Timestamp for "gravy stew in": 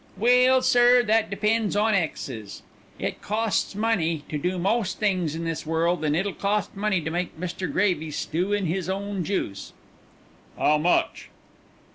7.71-8.65